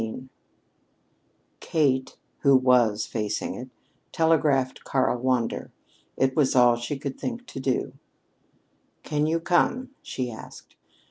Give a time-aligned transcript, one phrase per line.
[0.03, 0.29] XVII
[1.59, 3.69] Kate, who was facing it,
[4.11, 5.69] telegraphed to Karl Wander.
[6.17, 7.93] It was all she could think of to do.
[9.03, 10.75] "Can you come?" she asked.